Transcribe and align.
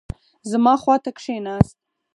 زما 0.51 0.73
خوا 0.81 0.95
ته 1.03 1.09
کښېناست. 1.17 1.77